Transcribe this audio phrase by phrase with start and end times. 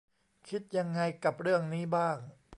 [0.47, 2.17] คิดยังไงกับเรื่องนี้บ้าง